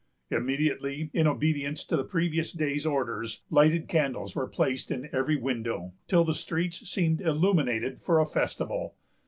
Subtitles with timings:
[0.31, 5.93] Immediately, in obedience to the previous day's orders, lighted candles were placed in every window,
[6.07, 8.95] till the streets seemed illuminated for a festival.